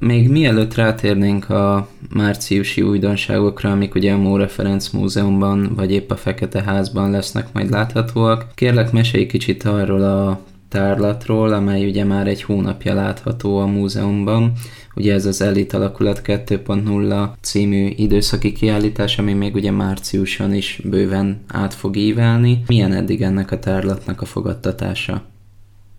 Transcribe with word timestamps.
Még 0.00 0.30
mielőtt 0.30 0.74
rátérnénk 0.74 1.50
a 1.50 1.88
márciusi 2.14 2.82
újdonságokra, 2.82 3.70
amik 3.70 3.94
ugye 3.94 4.12
a 4.12 4.16
Móra 4.16 4.48
Ferenc 4.48 4.88
Múzeumban, 4.88 5.72
vagy 5.76 5.92
épp 5.92 6.10
a 6.10 6.16
Fekete 6.16 6.62
Házban 6.62 7.10
lesznek 7.10 7.46
majd 7.52 7.70
láthatóak, 7.70 8.46
kérlek 8.54 8.92
mesélj 8.92 9.26
kicsit 9.26 9.64
arról 9.64 10.02
a 10.02 10.40
tárlatról, 10.68 11.52
amely 11.52 11.86
ugye 11.86 12.04
már 12.04 12.26
egy 12.26 12.42
hónapja 12.42 12.94
látható 12.94 13.58
a 13.58 13.66
múzeumban. 13.66 14.52
Ugye 14.96 15.12
ez 15.14 15.26
az 15.26 15.42
Elit 15.42 15.72
Alakulat 15.72 16.20
2.0 16.24 17.28
című 17.40 17.86
időszaki 17.96 18.52
kiállítás, 18.52 19.18
ami 19.18 19.32
még 19.32 19.54
ugye 19.54 19.70
márciuson 19.70 20.54
is 20.54 20.80
bőven 20.84 21.44
át 21.48 21.74
fog 21.74 21.96
ívelni. 21.96 22.62
Milyen 22.66 22.92
eddig 22.92 23.22
ennek 23.22 23.50
a 23.50 23.58
tárlatnak 23.58 24.20
a 24.20 24.24
fogadtatása? 24.24 25.22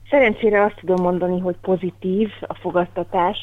Szerencsére 0.09 0.63
azt 0.63 0.75
tudom 0.79 1.01
mondani, 1.01 1.39
hogy 1.39 1.55
pozitív 1.61 2.29
a 2.41 2.53
fogadtatás. 2.53 3.37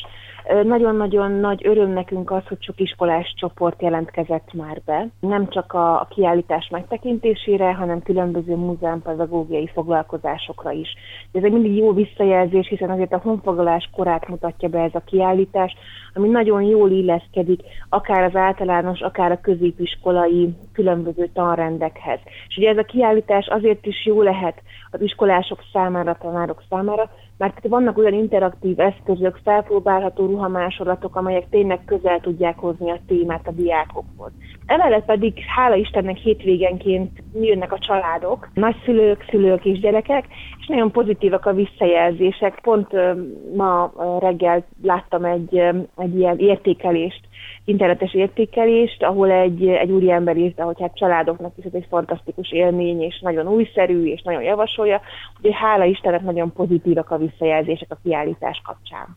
Nagyon-nagyon 0.64 1.30
nagy 1.30 1.66
öröm 1.66 1.90
nekünk 1.90 2.30
az, 2.30 2.46
hogy 2.48 2.62
sok 2.62 2.80
iskolás 2.80 3.34
csoport 3.36 3.82
jelentkezett 3.82 4.52
már 4.52 4.80
be, 4.84 5.09
nem 5.20 5.48
csak 5.48 5.72
a, 5.72 6.06
kiállítás 6.10 6.69
megtekintésére, 6.70 7.74
hanem 7.74 8.02
különböző 8.02 8.55
múzeumpedagógiai 8.55 9.70
foglalkozásokra 9.74 10.70
is. 10.70 10.88
Ez 11.32 11.42
egy 11.42 11.52
mindig 11.52 11.77
jó 11.77 11.92
visszajelzés, 11.92 12.69
hiszen 12.69 12.91
azért 12.91 13.12
a 13.12 13.20
honfoglalás 13.22 13.91
korát 13.92 14.28
mutatja 14.28 14.69
be 14.69 14.80
ez 14.80 14.95
a 14.95 15.02
kiállítás, 15.06 15.77
ami 16.14 16.28
nagyon 16.28 16.62
jól 16.62 16.91
illeszkedik 16.91 17.62
akár 17.88 18.22
az 18.22 18.36
általános, 18.36 19.00
akár 19.00 19.30
a 19.30 19.41
középiskolai 19.41 20.55
különböző 20.72 21.28
tanrendekhez. 21.33 22.19
És 22.48 22.56
ugye 22.56 22.69
ez 22.69 22.78
a 22.78 22.83
kiállítás 22.83 23.47
azért 23.47 23.86
is 23.86 24.06
jó 24.06 24.22
lehet 24.22 24.62
az 24.91 25.00
iskolások 25.00 25.58
számára, 25.72 26.16
tanárok 26.20 26.62
számára, 26.69 27.10
mert 27.38 27.68
vannak 27.68 27.98
olyan 27.98 28.12
interaktív 28.12 28.80
eszközök, 28.80 29.40
felpróbálható 29.44 30.27
ruhamásolatok, 30.27 31.16
amelyek 31.16 31.48
tényleg 31.50 31.84
közel 31.84 32.20
tudják 32.20 32.58
hozni 32.58 32.90
a 32.90 32.98
témát 33.06 33.46
a 33.46 33.50
diákokhoz. 33.50 34.32
Emellett 34.66 35.05
pedig, 35.05 35.33
hála 35.56 35.74
Istennek, 35.74 36.16
hétvégenként 36.16 37.22
jönnek 37.41 37.72
a 37.72 37.78
családok, 37.78 38.48
nagyszülők, 38.55 39.24
szülők 39.30 39.64
és 39.64 39.78
gyerekek, 39.78 40.24
és 40.61 40.66
nagyon 40.66 40.91
pozitívak 40.91 41.46
a 41.46 41.52
visszajelzések. 41.52 42.61
Pont 42.62 42.88
ma 43.56 43.92
reggel 44.20 44.64
láttam 44.83 45.24
egy, 45.24 45.56
egy 45.96 46.18
ilyen 46.18 46.39
értékelést, 46.39 47.20
internetes 47.64 48.14
értékelést, 48.14 49.02
ahol 49.02 49.30
egy, 49.30 49.68
egy 49.68 49.91
úriember 49.91 50.36
írta, 50.36 50.64
hogy 50.64 50.80
hát 50.80 50.96
családoknak 50.96 51.52
is 51.56 51.64
ez 51.64 51.74
egy 51.74 51.86
fantasztikus 51.89 52.52
élmény, 52.52 53.02
és 53.02 53.20
nagyon 53.20 53.48
újszerű, 53.48 54.05
és 54.05 54.22
nagyon 54.22 54.42
javasolja, 54.42 55.00
úgyhogy 55.36 55.55
hála 55.55 55.84
Istennek 55.84 56.22
nagyon 56.22 56.52
pozitívak 56.52 57.11
a 57.11 57.18
visszajelzések 57.30 57.91
a 57.91 57.98
kiállítás 58.02 58.62
kapcsán. 58.64 59.16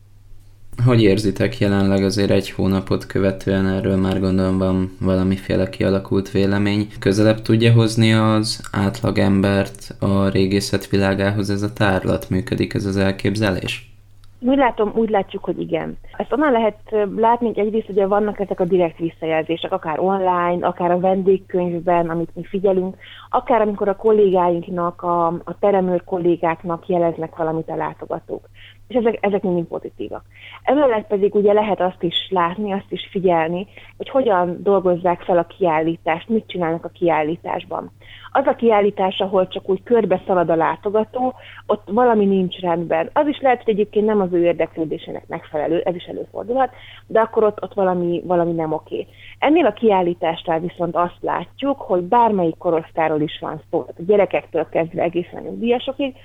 Hogy 0.85 1.02
érzitek 1.02 1.57
jelenleg 1.57 2.03
azért 2.03 2.29
egy 2.29 2.49
hónapot 2.49 3.05
követően 3.05 3.67
erről 3.67 3.97
már 3.97 4.19
gondolom 4.19 4.57
van 4.57 4.97
valamiféle 4.99 5.69
kialakult 5.69 6.31
vélemény. 6.31 6.88
Közelebb 6.99 7.41
tudja 7.41 7.73
hozni 7.73 8.13
az 8.13 8.67
átlagembert 8.71 9.95
a 9.99 10.29
régészet 10.29 10.88
világához 10.88 11.49
ez 11.49 11.61
a 11.61 11.73
tárlat? 11.73 12.29
Működik 12.29 12.73
ez 12.73 12.85
az 12.85 12.97
elképzelés? 12.97 13.93
Úgy 14.41 14.57
látom, 14.57 14.91
úgy 14.95 15.09
látjuk, 15.09 15.43
hogy 15.43 15.59
igen. 15.59 15.97
Ezt 16.17 16.33
onnan 16.33 16.51
lehet 16.51 16.95
látni, 17.15 17.47
hogy 17.47 17.59
egyrészt 17.59 17.89
ugye 17.89 18.07
vannak 18.07 18.39
ezek 18.39 18.59
a 18.59 18.65
direkt 18.65 18.97
visszajelzések, 18.97 19.71
akár 19.71 19.99
online, 19.99 20.67
akár 20.67 20.91
a 20.91 20.99
vendégkönyvben, 20.99 22.09
amit 22.09 22.35
mi 22.35 22.43
figyelünk, 22.43 22.97
akár 23.29 23.61
amikor 23.61 23.87
a 23.87 23.95
kollégáinknak, 23.95 25.01
a, 25.01 25.27
a 25.27 25.57
teremőr 25.59 26.03
kollégáknak 26.03 26.87
jeleznek 26.87 27.35
valamit 27.35 27.69
a 27.69 27.75
látogatók. 27.75 28.49
És 28.87 28.95
ezek, 28.95 29.17
ezek 29.21 29.41
mindig 29.41 29.65
pozitívak. 29.65 30.23
Emellett 30.63 31.07
pedig 31.07 31.35
ugye 31.35 31.53
lehet 31.53 31.81
azt 31.81 32.03
is 32.03 32.27
látni, 32.29 32.71
azt 32.71 32.91
is 32.91 33.07
figyelni, 33.11 33.67
hogy 33.97 34.09
hogyan 34.09 34.57
dolgozzák 34.63 35.21
fel 35.21 35.37
a 35.37 35.47
kiállítást, 35.57 36.29
mit 36.29 36.47
csinálnak 36.47 36.85
a 36.85 36.89
kiállításban. 36.89 37.91
Az 38.31 38.45
a 38.45 38.55
kiállítás, 38.55 39.19
ahol 39.19 39.47
csak 39.47 39.69
úgy 39.69 39.84
körbe 39.84 40.22
szalad 40.25 40.50
a 40.50 40.56
látogató, 40.56 41.34
ott 41.66 41.84
valami 41.85 42.25
nincs 42.25 42.59
rendben. 42.59 43.09
Az 43.13 43.28
is 43.28 43.40
lehet, 43.40 43.63
hogy 43.63 43.73
egyébként 43.73 44.06
nem 44.06 44.22
az 44.22 44.34
ő 44.34 44.44
érdeklődésének 44.44 45.28
megfelelő, 45.28 45.79
ez 45.79 45.95
is 45.95 46.06
előfordulhat, 46.06 46.69
de 47.07 47.19
akkor 47.19 47.44
ott, 47.44 47.63
ott 47.63 47.73
valami, 47.73 48.22
valami 48.25 48.51
nem 48.51 48.73
oké. 48.73 49.07
Ennél 49.40 49.66
a 49.66 49.73
kiállításnál 49.73 50.59
viszont 50.59 50.95
azt 50.95 51.17
látjuk, 51.22 51.81
hogy 51.81 52.01
bármelyik 52.01 52.57
korosztáról 52.57 53.22
is 53.22 53.38
van 53.41 53.62
szó, 53.69 53.79
a 53.79 53.94
gyerekektől 53.97 54.69
kezdve 54.69 55.01
egészen 55.01 55.41
nyugdíjasokig, 55.41 56.16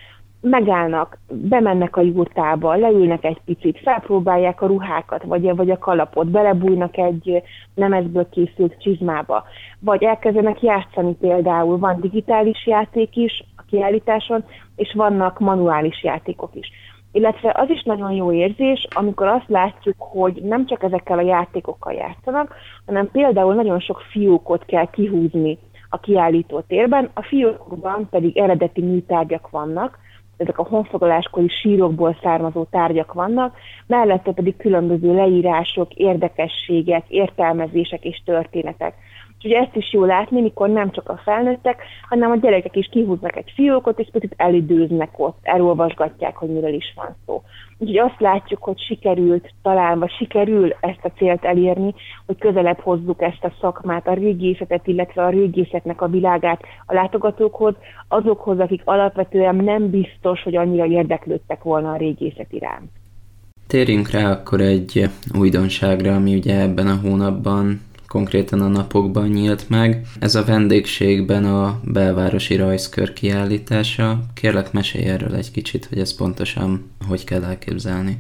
megállnak, 0.45 1.19
bemennek 1.29 1.97
a 1.97 2.01
jurtába, 2.01 2.75
leülnek 2.75 3.25
egy 3.25 3.41
picit, 3.45 3.79
felpróbálják 3.79 4.63
a 4.63 4.67
ruhákat, 4.67 5.23
vagy, 5.23 5.57
vagy 5.57 5.71
a 5.71 5.79
kalapot, 5.79 6.27
belebújnak 6.29 6.97
egy 6.97 7.43
nemezből 7.75 8.29
készült 8.29 8.75
csizmába, 8.79 9.45
vagy 9.81 10.03
elkezdenek 10.03 10.63
játszani 10.63 11.15
például, 11.15 11.79
van 11.79 12.01
digitális 12.01 12.67
játék 12.67 13.17
is 13.17 13.45
a 13.57 13.63
kiállításon, 13.71 14.45
és 14.77 14.93
vannak 14.95 15.39
manuális 15.39 16.03
játékok 16.03 16.51
is. 16.55 16.71
Illetve 17.13 17.53
az 17.57 17.71
is 17.71 17.83
nagyon 17.83 18.13
jó 18.13 18.33
érzés, 18.33 18.87
amikor 18.95 19.27
azt 19.27 19.49
látjuk, 19.49 19.95
hogy 19.99 20.41
nem 20.43 20.67
csak 20.67 20.83
ezekkel 20.83 21.19
a 21.19 21.23
játékokkal 21.23 21.93
játszanak, 21.93 22.55
hanem 22.87 23.11
például 23.11 23.55
nagyon 23.55 23.81
sok 23.81 24.01
fiókot 24.11 24.65
kell 24.65 24.91
kihúzni 24.91 25.59
a 25.89 25.99
kiállító 25.99 26.61
térben, 26.61 27.11
a 27.15 27.23
fiókokban 27.23 28.09
pedig 28.11 28.37
eredeti 28.37 28.83
műtárgyak 28.83 29.51
vannak, 29.51 29.99
ezek 30.37 30.59
a 30.59 30.67
honfoglaláskori 30.69 31.49
sírokból 31.49 32.19
származó 32.23 32.65
tárgyak 32.65 33.13
vannak, 33.13 33.57
mellette 33.87 34.33
pedig 34.33 34.57
különböző 34.57 35.15
leírások, 35.15 35.95
érdekességek, 35.95 37.05
értelmezések 37.09 38.05
és 38.05 38.23
történetek. 38.25 38.95
Úgyhogy 39.45 39.63
ezt 39.65 39.77
is 39.77 39.93
jó 39.93 40.05
látni, 40.05 40.41
mikor 40.41 40.69
nem 40.69 40.91
csak 40.91 41.09
a 41.09 41.21
felnőttek, 41.25 41.83
hanem 42.09 42.31
a 42.31 42.37
gyerekek 42.37 42.77
is 42.77 42.89
kihúznak 42.91 43.37
egy 43.37 43.53
fiókot, 43.55 43.99
és 43.99 44.09
picit 44.13 44.35
elidőznek 44.37 45.11
ott, 45.17 45.39
elolvasgatják, 45.43 46.37
hogy 46.37 46.49
miről 46.49 46.73
is 46.75 46.93
van 46.97 47.17
szó. 47.27 47.43
Úgyhogy 47.79 47.99
azt 47.99 48.21
látjuk, 48.21 48.63
hogy 48.63 48.81
sikerült 48.81 49.51
talán, 49.63 49.99
vagy 49.99 50.11
sikerül 50.19 50.75
ezt 50.81 51.01
a 51.03 51.11
célt 51.17 51.45
elérni, 51.45 51.95
hogy 52.27 52.39
közelebb 52.39 52.79
hozzuk 52.79 53.23
ezt 53.23 53.45
a 53.45 53.53
szakmát, 53.61 54.07
a 54.07 54.15
régészetet, 54.15 54.87
illetve 54.87 55.25
a 55.25 55.29
régészetnek 55.31 56.01
a 56.01 56.09
világát 56.09 56.63
a 56.87 56.95
látogatókhoz, 56.95 57.75
azokhoz, 58.09 58.59
akik 58.59 58.83
alapvetően 58.85 59.57
nem 59.57 59.91
biztos, 59.91 60.43
hogy 60.43 60.57
annyira 60.57 60.87
érdeklődtek 60.87 61.63
volna 61.63 61.93
a 61.93 61.97
régészet 61.97 62.53
iránt. 62.53 62.91
Térjünk 63.67 64.11
rá 64.11 64.31
akkor 64.31 64.61
egy 64.61 65.05
újdonságra, 65.39 66.15
ami 66.15 66.35
ugye 66.35 66.61
ebben 66.61 66.87
a 66.87 66.99
hónapban 67.03 67.81
konkrétan 68.15 68.61
a 68.61 68.69
napokban 68.69 69.29
nyílt 69.29 69.69
meg. 69.69 70.07
Ez 70.19 70.35
a 70.35 70.45
vendégségben 70.45 71.45
a 71.45 71.81
belvárosi 71.85 72.57
rajzkör 72.57 73.13
kiállítása. 73.13 74.21
Kérlek, 74.35 74.73
mesélj 74.73 75.05
erről 75.05 75.35
egy 75.35 75.51
kicsit, 75.51 75.85
hogy 75.85 75.99
ez 75.99 76.15
pontosan 76.15 76.91
hogy 77.09 77.25
kell 77.25 77.45
elképzelni. 77.45 78.19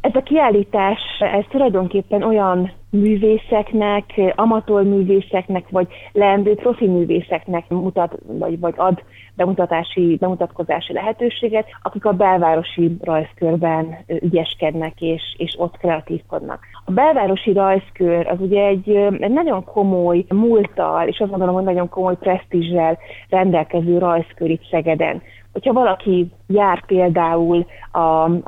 Ez 0.00 0.14
a 0.14 0.22
kiállítás, 0.22 1.00
ez 1.18 1.44
tulajdonképpen 1.48 2.22
olyan 2.22 2.72
művészeknek, 2.90 4.04
amatőr 4.34 4.82
művészeknek, 4.82 5.68
vagy 5.70 5.86
leendő 6.12 6.54
profi 6.54 6.86
művészeknek 6.86 7.68
mutat, 7.68 8.18
vagy, 8.26 8.60
vagy 8.60 8.74
ad 8.76 9.02
bemutatási, 9.34 10.16
bemutatkozási 10.20 10.92
lehetőséget, 10.92 11.66
akik 11.82 12.04
a 12.04 12.12
belvárosi 12.12 12.96
rajzkörben 13.00 13.96
ügyeskednek 14.20 15.00
és, 15.00 15.22
és 15.36 15.54
ott 15.58 15.76
kreatívkodnak. 15.76 16.60
A 16.84 16.90
belvárosi 16.90 17.52
rajzkör 17.52 18.26
az 18.26 18.40
ugye 18.40 18.66
egy, 18.66 18.90
egy 19.20 19.32
nagyon 19.32 19.64
komoly 19.64 20.24
múlttal, 20.28 21.08
és 21.08 21.18
azt 21.18 21.30
gondolom, 21.30 21.54
hogy 21.54 21.64
nagyon 21.64 21.88
komoly 21.88 22.16
presztízsel 22.16 22.98
rendelkező 23.28 23.98
rajzkör 23.98 24.50
itt 24.50 24.68
Szegeden 24.70 25.22
hogyha 25.52 25.72
valaki 25.72 26.30
jár 26.46 26.86
például 26.86 27.66
a, 27.92 27.98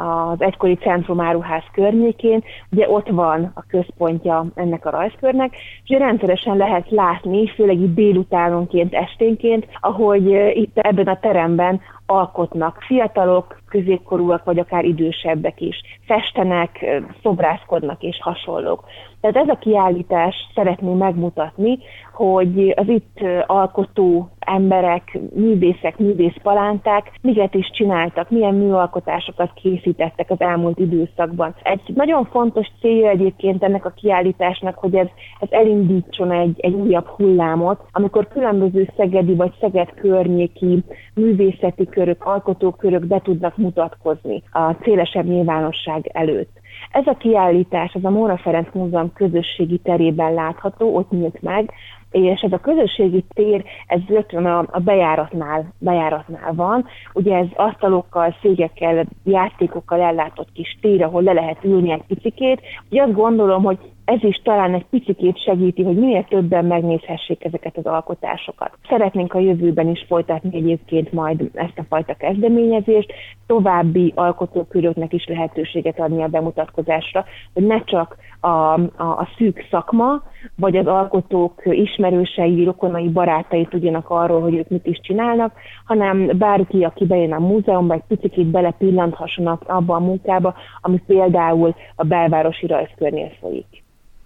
az 0.03 0.41
egykori 0.43 0.75
centrumáruház 0.75 1.63
környékén, 1.73 2.45
ugye 2.73 2.91
ott 2.91 3.09
van 3.09 3.53
a 3.55 3.63
központja 3.69 4.47
ennek 4.55 4.87
a 4.87 4.91
rajzkörnek, 4.91 5.57
és 5.85 5.99
rendszeresen 5.99 6.57
lehet 6.57 6.91
látni, 6.91 7.49
főleg 7.49 7.81
itt 7.81 7.95
délutánonként, 7.95 8.95
esténként, 8.95 9.67
ahogy 9.81 10.27
itt 10.55 10.79
ebben 10.79 11.07
a 11.07 11.19
teremben 11.19 11.81
alkotnak 12.07 12.77
fiatalok, 12.87 13.59
középkorúak, 13.69 14.45
vagy 14.45 14.59
akár 14.59 14.85
idősebbek 14.85 15.61
is. 15.61 15.81
Festenek, 16.07 17.03
szobrászkodnak 17.23 18.03
és 18.03 18.19
hasonlók. 18.21 18.85
Tehát 19.21 19.37
ez 19.37 19.49
a 19.49 19.59
kiállítás 19.59 20.35
szeretné 20.55 20.93
megmutatni, 20.95 21.79
hogy 22.13 22.75
az 22.77 22.89
itt 22.89 23.21
alkotó 23.47 24.29
emberek, 24.55 25.19
művészek, 25.35 25.99
művészpalánták 25.99 27.13
miket 27.23 27.55
is 27.55 27.71
csináltak, 27.71 28.31
milyen 28.31 28.55
műalkotásokat 28.55 29.53
készítettek 29.55 30.31
az 30.31 30.41
elmúlt 30.41 30.79
időszakban. 30.79 31.55
Egy 31.63 31.81
nagyon 31.95 32.25
fontos 32.25 32.67
célja 32.81 33.09
egyébként 33.09 33.63
ennek 33.63 33.85
a 33.85 33.95
kiállításnak, 33.97 34.79
hogy 34.79 34.95
ez, 34.95 35.07
ez 35.41 35.49
elindítson 35.51 36.31
egy, 36.31 36.61
egy 36.61 36.75
újabb 36.75 37.07
hullámot, 37.07 37.81
amikor 37.93 38.29
különböző 38.29 38.89
szegedi 38.97 39.35
vagy 39.35 39.53
szeged 39.61 39.95
környéki 39.95 40.85
művészeti 41.15 41.87
körök, 41.87 42.25
alkotókörök 42.25 43.07
be 43.07 43.21
tudnak 43.21 43.57
mutatkozni 43.57 44.43
a 44.53 44.75
szélesebb 44.83 45.27
nyilvánosság 45.27 46.11
előtt. 46.13 46.59
Ez 46.91 47.07
a 47.07 47.17
kiállítás, 47.17 47.95
az 47.95 48.05
a 48.05 48.11
Móra 48.11 48.37
Ferenc 48.37 48.69
Múzeum 48.73 49.13
közösségi 49.13 49.79
terében 49.79 50.35
látható, 50.35 50.97
ott 50.97 51.11
nyílt 51.11 51.43
meg, 51.43 51.73
és 52.11 52.41
ez 52.41 52.53
a 52.53 52.59
közösségi 52.59 53.25
tér, 53.35 53.65
ez 53.87 54.01
rögtön 54.09 54.47
a, 54.47 54.59
a 54.71 54.79
bejáratnál, 54.79 55.75
bejáratnál 55.79 56.53
van. 56.55 56.87
Ugye 57.13 57.37
ez 57.37 57.47
asztalokkal, 57.55 58.37
szégekkel, 58.43 59.07
játékokkal 59.25 60.01
ellátott 60.01 60.53
kis 60.53 60.79
tér, 60.81 61.03
ahol 61.03 61.23
le 61.23 61.33
lehet 61.33 61.65
ülni 61.65 61.93
egy 61.93 62.05
picikét. 62.07 62.61
Ugye 62.91 63.03
azt 63.03 63.15
gondolom, 63.15 63.63
hogy 63.63 63.79
ez 64.05 64.23
is 64.23 64.41
talán 64.43 64.75
egy 64.75 64.87
picit 64.91 65.43
segíti, 65.43 65.83
hogy 65.83 65.97
minél 65.97 66.25
többen 66.25 66.65
megnézhessék 66.65 67.45
ezeket 67.45 67.77
az 67.77 67.87
alkotásokat. 67.87 68.71
Szeretnénk 68.89 69.35
a 69.35 69.39
jövőben 69.39 69.89
is 69.89 70.05
folytatni 70.09 70.57
egyébként 70.57 71.13
majd 71.13 71.51
ezt 71.55 71.79
a 71.79 71.85
fajta 71.89 72.15
kezdeményezést, 72.15 73.13
további 73.47 74.13
alkotóköröknek 74.17 75.13
is 75.13 75.27
lehetőséget 75.27 76.01
adni 76.01 76.23
a 76.23 76.29
bemutatkozásra, 76.29 77.25
hogy 77.55 77.67
ne 77.67 77.85
csak 77.85 78.17
a, 78.41 78.47
a, 78.47 78.81
a 78.97 79.29
szűk 79.37 79.67
szakma, 79.71 80.23
vagy 80.57 80.77
az 80.77 80.87
alkotók 80.87 81.63
ismerősei, 81.65 82.65
rokonai, 82.65 83.09
barátai 83.09 83.67
tudjanak 83.67 84.11
arról, 84.11 84.41
hogy 84.41 84.55
ők 84.55 84.69
mit 84.69 84.87
is 84.87 85.01
csinálnak, 85.03 85.53
hanem 85.85 86.31
bárki, 86.39 86.85
aki 86.85 87.07
bejön 87.07 87.33
a 87.33 87.39
múzeumba, 87.39 87.95
egy 87.95 88.19
picit 88.19 88.47
belepillaníthassanak 88.47 89.63
abba 89.69 89.95
a 89.95 90.01
munkába, 90.01 90.55
ami 90.81 91.03
például 91.07 91.75
a 91.97 92.05
belvárosi 92.05 92.67
rajzkörnél 92.67 93.31
folyik. 93.41 93.83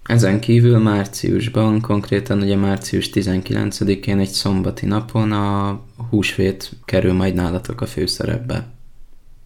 Ezen 0.09 0.41
kívül 0.41 0.79
márciusban, 0.79 1.81
konkrétan 1.81 2.41
ugye 2.41 2.57
március 2.57 3.11
19-én 3.13 4.19
egy 4.19 4.27
szombati 4.27 4.87
napon 4.87 5.33
a 5.33 5.81
húsvét 6.11 6.71
kerül 6.85 7.13
majd 7.13 7.35
nálatok 7.35 7.81
a 7.81 7.87
főszerepbe. 7.87 8.57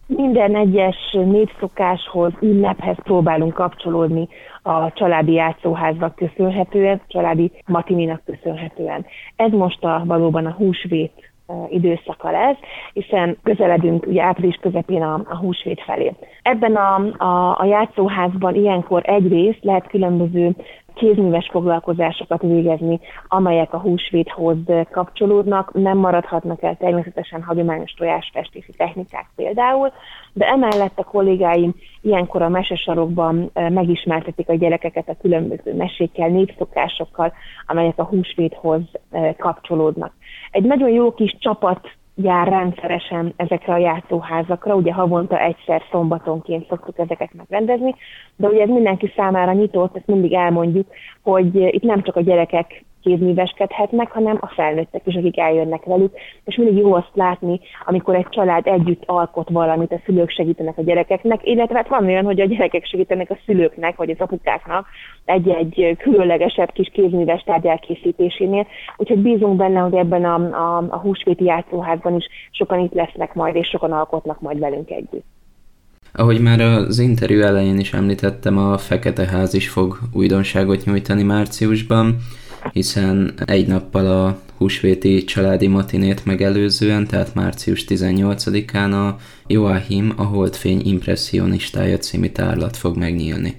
Minden 0.05 0.55
egyes 0.55 1.11
népszokáshoz, 1.11 2.33
ünnephez 2.41 2.95
próbálunk 3.03 3.53
kapcsolódni 3.53 4.27
a 4.61 4.93
családi 4.93 5.31
játszóháznak 5.31 6.15
köszönhetően, 6.15 7.01
családi 7.07 7.51
matininak 7.65 8.21
köszönhetően. 8.25 9.05
Ez 9.35 9.51
most 9.51 9.83
a, 9.83 10.03
valóban 10.05 10.45
a 10.45 10.51
húsvét 10.51 11.28
időszaka 11.69 12.31
lesz, 12.31 12.57
hiszen 12.93 13.37
közeledünk 13.43 14.05
ugye 14.05 14.23
április 14.23 14.55
közepén 14.55 15.01
a, 15.01 15.13
a 15.13 15.37
húsvét 15.37 15.81
felé. 15.81 16.13
Ebben 16.41 16.75
a, 16.75 16.95
a, 17.23 17.59
a 17.59 17.65
játszóházban 17.65 18.55
ilyenkor 18.55 19.01
egyrészt 19.05 19.63
lehet 19.63 19.87
különböző 19.87 20.55
kézműves 20.99 21.49
foglalkozásokat 21.51 22.41
végezni, 22.41 22.99
amelyek 23.27 23.73
a 23.73 23.79
húsvéthoz 23.79 24.57
kapcsolódnak, 24.91 25.73
nem 25.73 25.97
maradhatnak 25.97 26.63
el 26.63 26.75
természetesen 26.75 27.43
hagyományos 27.43 27.91
tojásfestési 27.91 28.71
technikák 28.77 29.29
például, 29.35 29.91
de 30.33 30.47
emellett 30.47 30.99
a 30.99 31.03
kollégáim 31.03 31.73
ilyenkor 32.01 32.41
a 32.41 32.49
mesesarokban 32.49 33.51
megismertetik 33.53 34.49
a 34.49 34.55
gyerekeket 34.55 35.09
a 35.09 35.17
különböző 35.21 35.75
mesékkel, 35.75 36.29
népszokásokkal, 36.29 37.33
amelyek 37.67 37.97
a 37.97 38.03
húsvéthoz 38.03 38.81
kapcsolódnak. 39.37 40.13
Egy 40.51 40.63
nagyon 40.63 40.89
jó 40.89 41.13
kis 41.13 41.35
csapat 41.39 41.97
jár 42.23 42.47
rendszeresen 42.47 43.33
ezekre 43.35 43.73
a 43.73 43.77
játszóházakra, 43.77 44.75
ugye 44.75 44.93
havonta 44.93 45.39
egyszer 45.39 45.81
szombatonként 45.91 46.67
szoktuk 46.67 46.97
ezeket 46.97 47.33
megrendezni, 47.33 47.95
de 48.35 48.47
ugye 48.47 48.61
ez 48.61 48.69
mindenki 48.69 49.11
számára 49.15 49.51
nyitott, 49.51 49.95
ezt 49.95 50.07
mindig 50.07 50.33
elmondjuk, 50.33 50.87
hogy 51.23 51.55
itt 51.55 51.83
nem 51.83 52.03
csak 52.03 52.15
a 52.15 52.21
gyerekek 52.21 52.83
kézműveskedhetnek, 53.03 54.11
hanem 54.11 54.37
a 54.39 54.47
felnőttek 54.47 55.01
is, 55.05 55.15
akik 55.15 55.37
eljönnek 55.37 55.83
velük, 55.83 56.13
és 56.45 56.55
mindig 56.55 56.77
jó 56.77 56.93
azt 56.93 57.11
látni, 57.13 57.59
amikor 57.85 58.15
egy 58.15 58.27
család 58.29 58.67
együtt 58.67 59.03
alkot 59.05 59.49
valamit, 59.49 59.91
a 59.91 60.01
szülők 60.05 60.29
segítenek 60.29 60.77
a 60.77 60.81
gyerekeknek, 60.81 61.47
illetve 61.47 61.75
hát 61.75 61.87
van 61.87 62.05
olyan, 62.05 62.25
hogy 62.25 62.41
a 62.41 62.45
gyerekek 62.45 62.85
segítenek 62.85 63.29
a 63.29 63.37
szülőknek, 63.45 63.95
vagy 63.95 64.09
az 64.09 64.19
apukáknak 64.19 64.85
egy-egy 65.25 65.95
különlegesebb 65.97 66.71
kis 66.71 66.89
kézműves 66.93 67.43
tárgy 67.43 67.65
elkészítésénél, 67.65 68.67
úgyhogy 68.97 69.19
bízunk 69.19 69.55
benne, 69.55 69.79
hogy 69.79 69.93
ebben 69.95 70.25
a, 70.25 70.35
a, 70.35 70.87
a 70.89 70.97
húsvéti 70.97 71.43
játszóházban 71.43 72.15
is 72.15 72.25
sokan 72.51 72.79
itt 72.79 72.93
lesznek 72.93 73.33
majd, 73.33 73.55
és 73.55 73.67
sokan 73.67 73.91
alkotnak 73.91 74.41
majd 74.41 74.59
velünk 74.59 74.89
együtt. 74.89 75.25
Ahogy 76.13 76.41
már 76.41 76.59
az 76.59 76.99
interjú 76.99 77.41
elején 77.41 77.79
is 77.79 77.93
említettem, 77.93 78.57
a 78.57 78.77
Fekete 78.77 79.27
Ház 79.27 79.53
is 79.53 79.69
fog 79.69 79.97
újdonságot 80.13 80.85
nyújtani 80.85 81.23
márciusban 81.23 82.15
hiszen 82.79 83.33
egy 83.45 83.67
nappal 83.67 84.05
a 84.05 84.37
húsvéti 84.57 85.23
családi 85.23 85.67
matinét 85.67 86.25
megelőzően, 86.25 87.07
tehát 87.07 87.35
március 87.35 87.85
18-án 87.87 88.91
a 88.91 89.15
Joachim, 89.47 90.13
a 90.17 90.23
Holdfény 90.23 90.81
impressionistája 90.83 91.97
című 91.97 92.27
tárlat 92.27 92.77
fog 92.77 92.97
megnyílni. 92.97 93.51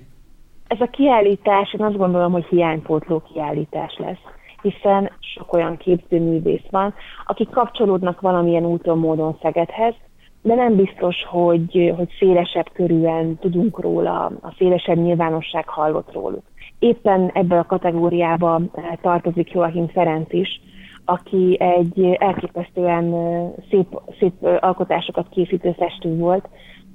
Ez 0.66 0.80
a 0.80 0.90
kiállítás, 0.90 1.74
én 1.78 1.84
azt 1.84 1.96
gondolom, 1.96 2.32
hogy 2.32 2.44
hiánypótló 2.44 3.22
kiállítás 3.32 3.96
lesz 3.98 4.24
hiszen 4.62 5.10
sok 5.18 5.52
olyan 5.52 5.76
képzőművész 5.76 6.66
van, 6.70 6.94
akik 7.26 7.50
kapcsolódnak 7.50 8.20
valamilyen 8.20 8.66
úton, 8.66 8.98
módon 8.98 9.38
Szegedhez, 9.42 9.94
de 10.42 10.54
nem 10.54 10.76
biztos, 10.76 11.24
hogy, 11.24 11.92
hogy 11.96 12.08
szélesebb 12.18 12.70
körűen 12.72 13.36
tudunk 13.36 13.80
róla, 13.80 14.24
a 14.24 14.54
szélesebb 14.58 14.96
nyilvánosság 14.96 15.68
hallott 15.68 16.12
róluk. 16.12 16.42
Éppen 16.80 17.30
ebben 17.34 17.58
a 17.58 17.66
kategóriába 17.66 18.60
eh, 18.74 18.84
tartozik 19.00 19.52
Joachim 19.52 19.88
Ferenc 19.88 20.32
is, 20.32 20.60
aki 21.04 21.56
egy 21.60 22.16
elképesztően 22.18 23.14
eh, 23.14 23.50
szép, 23.70 24.00
szép 24.18 24.32
eh, 24.42 24.56
alkotásokat 24.60 25.28
készítő 25.28 25.74
festő 25.78 26.16
volt. 26.16 26.48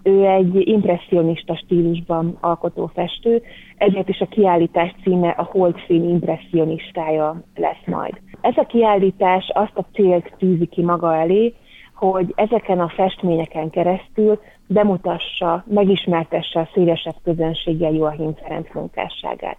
Ő 0.04 0.26
egy 0.26 0.68
impressionista 0.68 1.56
stílusban 1.56 2.38
alkotó 2.42 2.92
festő, 2.94 3.42
ezért 3.78 4.10
is 4.10 4.20
a 4.20 4.26
kiállítás 4.26 4.96
címe 5.04 5.30
a 5.30 5.44
Holdfény 5.44 6.10
impressionistája 6.10 7.42
lesz 7.56 7.86
majd. 7.86 8.14
Ez 8.42 8.58
a 8.58 8.66
kiállítás 8.66 9.50
azt 9.54 9.78
a 9.78 9.86
célt 9.94 10.34
tűzi 10.38 10.66
ki 10.66 10.82
maga 10.82 11.16
elé, 11.16 11.54
hogy 11.96 12.34
ezeken 12.36 12.80
a 12.80 12.90
festményeken 12.90 13.70
keresztül 13.70 14.40
bemutassa, 14.68 15.64
megismertesse 15.68 16.60
a 16.60 16.70
szélesebb 16.74 17.16
közönséggel 17.24 17.94
Joachim 17.94 18.34
Ferenc 18.36 18.74
munkásságát. 18.74 19.58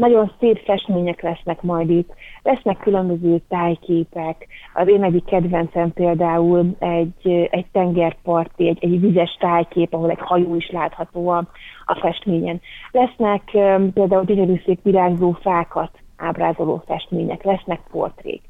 Nagyon 0.00 0.32
szép 0.38 0.58
festmények 0.64 1.22
lesznek 1.22 1.62
majd 1.62 1.90
itt, 1.90 2.14
lesznek 2.42 2.78
különböző 2.78 3.40
tájképek. 3.48 4.46
Az 4.74 4.88
én 4.88 5.02
egyik 5.02 5.24
kedvencem 5.24 5.92
például 5.92 6.76
egy, 6.78 7.48
egy 7.50 7.66
tengerparti, 7.72 8.68
egy, 8.68 8.78
egy 8.80 9.00
vizes 9.00 9.36
tájkép, 9.40 9.94
ahol 9.94 10.10
egy 10.10 10.20
hajó 10.20 10.54
is 10.54 10.70
látható 10.70 11.28
a, 11.28 11.44
a 11.84 11.94
festményen. 11.94 12.60
Lesznek 12.90 13.42
um, 13.52 13.92
például 13.92 14.24
gyönyörű 14.24 14.60
szép 14.64 14.82
virágzó 14.82 15.30
fákat 15.30 15.90
ábrázoló 16.16 16.82
festmények, 16.86 17.42
lesznek 17.42 17.80
portrék. 17.90 18.42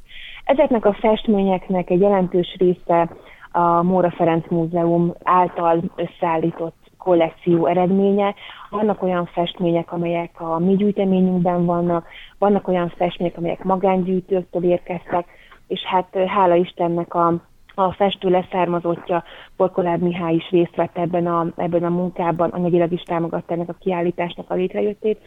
Ezeknek 0.45 0.85
a 0.85 0.93
festményeknek 0.93 1.91
egy 1.91 2.01
jelentős 2.01 2.57
része 2.59 3.11
a 3.53 3.83
Móra 3.83 4.11
Ferenc 4.11 4.45
Múzeum 4.49 5.15
által 5.23 5.83
összeállított 5.97 6.80
kollekció 7.02 7.66
eredménye. 7.66 8.35
Vannak 8.71 9.02
olyan 9.02 9.26
festmények, 9.26 9.92
amelyek 9.92 10.40
a 10.40 10.59
mi 10.59 10.76
gyűjteményünkben 10.76 11.64
vannak, 11.64 12.07
vannak 12.38 12.69
olyan 12.69 12.88
festmények, 12.97 13.37
amelyek 13.37 13.64
magángyűjtőktől 13.64 14.64
érkeztek, 14.64 15.26
és 15.66 15.80
hát 15.80 16.16
hála 16.26 16.54
Istennek 16.54 17.14
a, 17.14 17.35
a 17.75 17.92
festő 17.92 18.28
leszármazottja, 18.28 19.25
Porkoláb 19.57 20.02
Mihály 20.02 20.35
is 20.35 20.50
részt 20.50 20.76
vett 20.76 20.99
ebben 20.99 21.26
a, 21.26 21.47
ebben 21.57 21.85
a 21.85 21.88
munkában, 21.88 22.50
anyagilag 22.50 22.92
is 22.92 23.02
támogatta 23.02 23.54
ennek 23.54 23.69
a 23.69 23.76
kiállításnak 23.80 24.50
a 24.50 24.54
létrejöttét. 24.54 25.19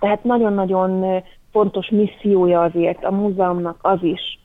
Tehát 0.00 0.24
nagyon-nagyon 0.24 1.22
fontos 1.52 1.88
missziója 1.90 2.60
azért 2.60 3.04
a 3.04 3.10
múzeumnak 3.10 3.78
az 3.82 4.02
is, 4.02 4.40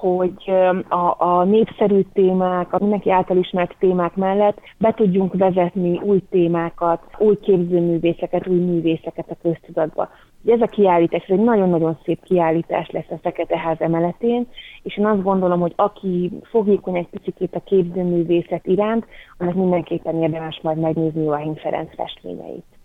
hogy 0.00 0.50
a, 0.88 1.14
a 1.18 1.44
népszerű 1.44 2.00
témák, 2.12 2.72
a 2.72 2.78
mindenki 2.80 3.10
által 3.10 3.36
ismert 3.36 3.76
témák 3.78 4.14
mellett 4.14 4.60
be 4.78 4.92
tudjunk 4.92 5.34
vezetni 5.34 6.00
új 6.02 6.22
témákat, 6.30 7.02
új 7.18 7.38
képzőművészeket, 7.40 8.46
új 8.46 8.58
művészeket 8.58 9.30
a 9.30 9.36
köztudatba. 9.42 10.08
Ez 10.46 10.60
a 10.60 10.66
kiállítás, 10.66 11.22
ez 11.22 11.38
egy 11.38 11.44
nagyon-nagyon 11.44 11.98
szép 12.04 12.22
kiállítás 12.22 12.90
lesz 12.90 13.10
a 13.10 13.18
Fekete 13.22 13.58
Ház 13.58 13.80
emeletén, 13.80 14.46
és 14.82 14.98
én 14.98 15.06
azt 15.06 15.22
gondolom, 15.22 15.60
hogy 15.60 15.72
aki 15.76 16.30
fogékony 16.42 16.96
egy 16.96 17.08
picit 17.08 17.54
a 17.54 17.60
képzőművészet 17.60 18.66
iránt, 18.66 19.06
annak 19.38 19.54
mindenképpen 19.54 20.22
érdemes 20.22 20.60
majd 20.62 20.78
megnézni 20.78 21.22
Joachim 21.22 21.54
Ferenc 21.54 21.94
festményeit. 21.94 22.79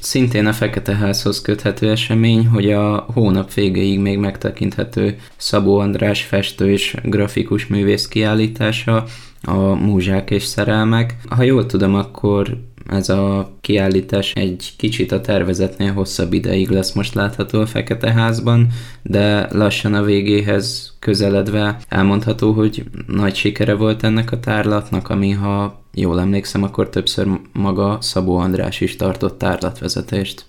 Szintén 0.00 0.46
a 0.46 0.52
Fekete 0.52 0.96
Házhoz 0.96 1.40
köthető 1.40 1.90
esemény, 1.90 2.46
hogy 2.46 2.72
a 2.72 3.06
hónap 3.12 3.54
végéig 3.54 3.98
még 3.98 4.18
megtekinthető 4.18 5.18
Szabó 5.36 5.78
András 5.78 6.22
festő 6.22 6.70
és 6.70 6.94
grafikus 7.02 7.66
művész 7.66 8.08
kiállítása, 8.08 9.04
a 9.42 9.56
Múzsák 9.56 10.30
és 10.30 10.42
Szerelmek. 10.42 11.16
Ha 11.28 11.42
jól 11.42 11.66
tudom, 11.66 11.94
akkor 11.94 12.58
ez 12.88 13.08
a 13.08 13.50
kiállítás 13.60 14.32
egy 14.32 14.72
kicsit 14.76 15.12
a 15.12 15.20
tervezetnél 15.20 15.92
hosszabb 15.92 16.32
ideig 16.32 16.68
lesz 16.68 16.92
most 16.92 17.14
látható 17.14 17.60
a 17.60 17.66
Fekete 17.66 18.12
Házban, 18.12 18.66
de 19.02 19.48
lassan 19.52 19.94
a 19.94 20.02
végéhez 20.02 20.96
közeledve 20.98 21.78
elmondható, 21.88 22.52
hogy 22.52 22.84
nagy 23.06 23.34
sikere 23.34 23.74
volt 23.74 24.02
ennek 24.02 24.32
a 24.32 24.40
tárlatnak, 24.40 25.08
ami 25.08 25.30
ha 25.30 25.82
jól 26.00 26.20
emlékszem, 26.20 26.62
akkor 26.62 26.88
többször 26.88 27.26
maga 27.52 28.00
Szabó 28.00 28.36
András 28.36 28.80
is 28.80 28.96
tartott 28.96 29.38
tárlatvezetést. 29.38 30.46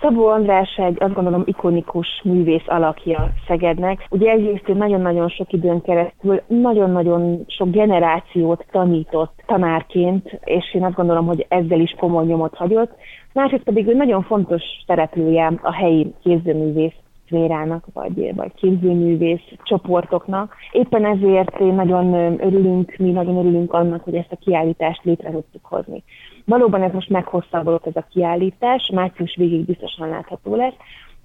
Szabó 0.00 0.26
András 0.26 0.76
egy 0.76 0.96
azt 0.98 1.14
gondolom 1.14 1.42
ikonikus 1.46 2.20
művész 2.24 2.66
alakja 2.66 3.32
Szegednek. 3.46 4.06
Ugye 4.10 4.30
egyrészt 4.30 4.66
nagyon-nagyon 4.66 5.28
sok 5.28 5.52
időn 5.52 5.82
keresztül 5.82 6.40
nagyon-nagyon 6.46 7.44
sok 7.46 7.70
generációt 7.70 8.64
tanított 8.70 9.42
tanárként, 9.46 10.40
és 10.44 10.74
én 10.74 10.84
azt 10.84 10.94
gondolom, 10.94 11.26
hogy 11.26 11.46
ezzel 11.48 11.80
is 11.80 11.94
komoly 11.98 12.24
nyomot 12.24 12.54
hagyott. 12.54 12.90
Másrészt 13.32 13.62
pedig 13.62 13.86
ő 13.86 13.94
nagyon 13.94 14.22
fontos 14.22 14.62
szereplője 14.86 15.52
a 15.62 15.72
helyi 15.72 16.14
kézőművész 16.22 16.94
szférának, 17.26 17.84
vagy, 17.92 18.34
vagy 18.34 18.54
képzőművész 18.54 19.40
csoportoknak. 19.62 20.54
Éppen 20.72 21.04
ezért 21.04 21.58
nagyon 21.58 22.12
örülünk, 22.40 22.96
mi 22.98 23.10
nagyon 23.10 23.36
örülünk 23.36 23.72
annak, 23.72 24.04
hogy 24.04 24.14
ezt 24.14 24.32
a 24.32 24.36
kiállítást 24.36 25.04
létre 25.04 25.30
tudtuk 25.30 25.64
hozni. 25.64 26.02
Valóban 26.44 26.82
ez 26.82 26.92
most 26.92 27.08
meghosszabbodott 27.08 27.86
ez 27.86 27.96
a 27.96 28.06
kiállítás, 28.10 28.90
március 28.94 29.36
végig 29.36 29.64
biztosan 29.64 30.08
látható 30.08 30.54
lesz, 30.54 30.76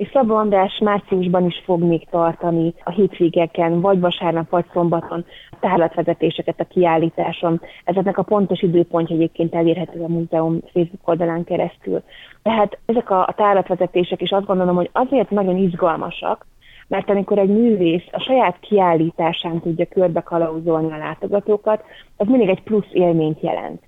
és 0.01 0.10
Szabó 0.13 0.36
András 0.36 0.79
márciusban 0.84 1.46
is 1.46 1.62
fog 1.65 1.81
még 1.81 2.10
tartani 2.10 2.74
a 2.84 2.89
hétvégeken, 2.91 3.81
vagy 3.81 4.00
vasárnap, 4.00 4.50
vagy 4.50 4.65
szombaton 4.74 5.25
tárlatvezetéseket 5.60 6.60
a 6.60 6.65
kiállításon. 6.65 7.62
Ezeknek 7.84 8.17
a 8.17 8.24
pontos 8.24 8.62
időpontja 8.62 9.15
egyébként 9.15 9.55
elérhető 9.55 10.01
a 10.03 10.08
múzeum 10.08 10.60
Facebook 10.74 11.08
oldalán 11.08 11.43
keresztül. 11.43 12.01
Tehát 12.41 12.77
ezek 12.86 13.10
a 13.10 13.34
tárlatvezetések 13.36 14.22
is 14.22 14.31
azt 14.31 14.46
gondolom, 14.46 14.75
hogy 14.75 14.89
azért 14.91 15.29
nagyon 15.29 15.58
izgalmasak, 15.58 16.46
mert 16.88 17.10
amikor 17.10 17.38
egy 17.38 17.50
művész 17.50 18.08
a 18.12 18.20
saját 18.20 18.60
kiállításán 18.60 19.60
tudja 19.60 19.86
körbe 19.86 20.22
kalauzolni 20.22 20.91
a 20.91 20.98
látogatókat, 20.98 21.84
az 22.17 22.27
mindig 22.27 22.50
egy 22.50 22.63
plusz 22.63 22.89
élményt 22.91 23.41
jelent. 23.41 23.81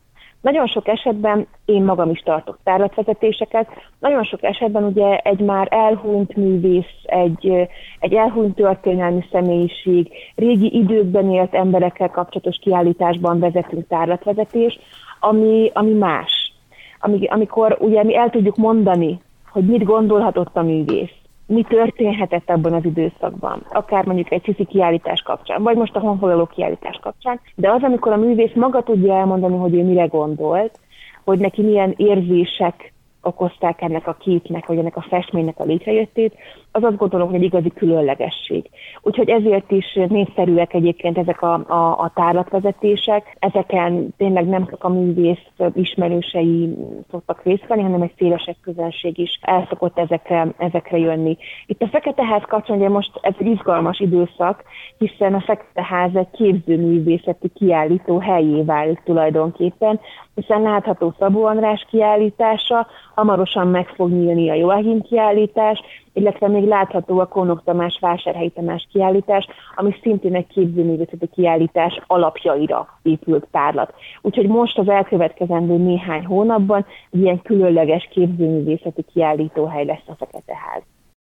Nagyon 0.43 0.67
sok 0.67 0.87
esetben 0.87 1.47
én 1.65 1.83
magam 1.83 2.09
is 2.09 2.19
tartok 2.19 2.57
tárlatvezetéseket, 2.63 3.67
nagyon 3.99 4.23
sok 4.23 4.43
esetben 4.43 4.83
ugye 4.83 5.17
egy 5.17 5.39
már 5.39 5.67
elhunyt 5.71 6.35
művész, 6.35 6.95
egy, 7.03 7.67
egy 7.99 8.13
elhunyt 8.13 8.55
történelmi 8.55 9.25
személyiség, 9.31 10.11
régi 10.35 10.77
időkben 10.77 11.31
élt 11.31 11.53
emberekkel 11.53 12.09
kapcsolatos 12.09 12.57
kiállításban 12.61 13.39
vezetünk 13.39 13.87
tárlatvezetést, 13.87 14.79
ami, 15.19 15.71
ami 15.73 15.91
más. 15.91 16.53
Ami, 16.99 17.27
amikor 17.27 17.77
ugye 17.79 18.03
mi 18.03 18.15
el 18.15 18.29
tudjuk 18.29 18.55
mondani, 18.55 19.21
hogy 19.51 19.65
mit 19.65 19.83
gondolhatott 19.83 20.55
a 20.55 20.61
művész, 20.61 21.22
mi 21.45 21.63
történhetett 21.63 22.49
abban 22.49 22.73
az 22.73 22.85
időszakban, 22.85 23.65
akár 23.69 24.05
mondjuk 24.05 24.31
egy 24.31 24.43
Cici 24.43 24.65
kiállítás 24.65 25.21
kapcsán, 25.21 25.63
vagy 25.63 25.75
most 25.77 25.95
a 25.95 25.99
honfoglaló 25.99 26.45
kiállítás 26.45 26.99
kapcsán, 27.01 27.39
de 27.55 27.71
az, 27.71 27.83
amikor 27.83 28.11
a 28.11 28.17
művész 28.17 28.53
maga 28.55 28.83
tudja 28.83 29.15
elmondani, 29.15 29.57
hogy 29.57 29.75
ő 29.75 29.83
mire 29.83 30.05
gondolt, 30.05 30.79
hogy 31.23 31.39
neki 31.39 31.61
milyen 31.61 31.93
érzések 31.97 32.92
okozták 33.23 33.81
ennek 33.81 34.07
a 34.07 34.13
képnek, 34.19 34.65
vagy 34.65 34.77
ennek 34.77 34.95
a 34.95 35.05
festménynek 35.09 35.59
a 35.59 35.63
létrejöttét, 35.63 36.33
az 36.75 36.83
azt 36.83 36.97
gondolom, 36.97 37.27
hogy 37.27 37.35
egy 37.35 37.43
igazi 37.43 37.69
különlegesség. 37.69 38.69
Úgyhogy 39.01 39.29
ezért 39.29 39.71
is 39.71 39.93
népszerűek 39.93 40.73
egyébként 40.73 41.17
ezek 41.17 41.41
a, 41.41 41.53
a, 41.53 41.99
a 41.99 42.11
tárlatvezetések. 42.15 43.35
Ezeken 43.39 44.13
tényleg 44.17 44.47
nem 44.47 44.65
csak 44.65 44.83
a 44.83 44.89
művész 44.89 45.47
ismerősei 45.73 46.75
szoktak 47.11 47.43
részt 47.43 47.67
venni, 47.67 47.81
hanem 47.81 48.01
egy 48.01 48.13
szélesebb 48.17 48.55
közönség 48.61 49.17
is 49.17 49.39
el 49.41 49.65
szokott 49.69 49.97
ezekre, 49.97 50.47
ezekre 50.57 50.97
jönni. 50.97 51.37
Itt 51.65 51.81
a 51.81 51.87
Fekete 51.87 52.25
Ház 52.25 52.43
kapcsán 52.47 52.77
ugye 52.77 52.89
most 52.89 53.19
ez 53.21 53.33
egy 53.37 53.47
izgalmas 53.47 53.99
időszak, 53.99 54.63
hiszen 54.97 55.33
a 55.33 55.41
Fekete 55.41 55.83
Ház 55.83 56.15
egy 56.15 56.31
képzőművészeti 56.31 57.49
kiállító 57.53 58.17
helyé 58.19 58.61
vált 58.61 59.01
tulajdonképpen, 59.03 59.99
hiszen 60.35 60.61
látható 60.61 61.13
Szabó 61.19 61.45
András 61.45 61.85
kiállítása, 61.89 62.87
hamarosan 63.15 63.67
meg 63.67 63.87
fog 63.87 64.09
nyílni 64.09 64.49
a 64.49 64.53
Joachim 64.53 65.01
kiállítás, 65.01 65.81
illetve 66.13 66.47
még 66.47 66.63
látható 66.63 67.19
a 67.19 67.27
Konok 67.27 67.63
Tamás 67.63 67.97
Vásárhelyi 68.01 68.49
Tamás 68.49 68.87
kiállítás, 68.91 69.47
ami 69.75 69.95
szintén 70.01 70.35
egy 70.35 70.47
képzőművészeti 70.47 71.27
kiállítás 71.33 72.01
alapjaira 72.07 72.99
épült 73.01 73.47
tárlat. 73.51 73.93
Úgyhogy 74.21 74.47
most 74.47 74.77
az 74.77 74.89
elkövetkezendő 74.89 75.77
néhány 75.77 76.25
hónapban 76.25 76.85
ilyen 77.11 77.41
különleges 77.41 78.07
képzőművészeti 78.11 79.05
kiállítóhely 79.13 79.85
lesz 79.85 80.07
a 80.07 80.15
Fekete 80.15 80.53
Ház. 80.55 80.83